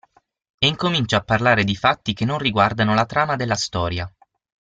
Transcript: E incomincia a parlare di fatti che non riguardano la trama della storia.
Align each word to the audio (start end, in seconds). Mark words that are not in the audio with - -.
E 0.57 0.65
incomincia 0.65 1.17
a 1.17 1.23
parlare 1.23 1.63
di 1.63 1.75
fatti 1.75 2.13
che 2.15 2.25
non 2.25 2.39
riguardano 2.39 2.95
la 2.95 3.05
trama 3.05 3.35
della 3.35 3.53
storia. 3.53 4.11